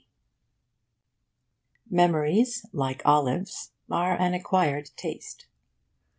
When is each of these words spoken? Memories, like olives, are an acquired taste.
Memories, 1.91 2.65
like 2.73 3.03
olives, 3.05 3.69
are 3.91 4.19
an 4.19 4.33
acquired 4.33 4.89
taste. 4.95 5.45